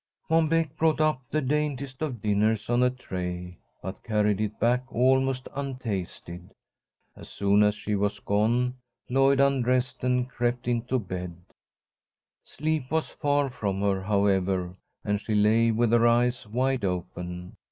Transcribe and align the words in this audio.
Mom 0.31 0.49
Beck 0.49 0.75
brought 0.77 0.99
up 0.99 1.21
the 1.29 1.41
daintiest 1.41 2.01
of 2.01 2.23
dinners 2.23 2.71
on 2.71 2.81
a 2.81 2.89
tray, 2.89 3.59
but 3.83 4.01
carried 4.01 4.41
it 4.41 4.59
back 4.59 4.83
almost 4.91 5.47
untasted. 5.55 6.49
As 7.15 7.29
soon 7.29 7.61
as 7.61 7.75
she 7.75 7.93
was 7.93 8.19
gone, 8.19 8.73
Lloyd 9.11 9.39
undressed 9.39 10.03
and 10.03 10.27
crept 10.27 10.67
into 10.67 10.97
bed. 10.97 11.37
Sleep 12.41 12.89
was 12.89 13.09
far 13.09 13.51
from 13.51 13.81
her, 13.81 14.01
however, 14.01 14.73
and 15.05 15.21
she 15.21 15.35
lay 15.35 15.69
with 15.69 15.91
her 15.91 16.07
eyes 16.07 16.47
wide 16.47 16.83
open. 16.83 17.55